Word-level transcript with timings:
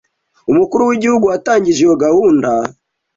Umukuru 0.51 0.81
w’Igihugu 0.89 1.25
watangije 1.31 1.79
iyo 1.83 1.95
gahunda 2.03 2.49